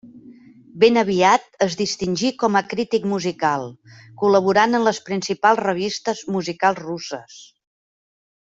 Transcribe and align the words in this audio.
Ben 0.83 0.95
aviat 1.01 1.43
es 1.65 1.75
distingí 1.81 2.31
com 2.45 2.57
a 2.61 2.63
crític 2.71 3.05
musical, 3.13 3.67
col·laborant 4.23 4.79
en 4.81 4.89
les 4.89 5.03
principals 5.11 5.65
revistes 5.69 6.25
musicals 6.39 6.83
russes. 6.91 7.39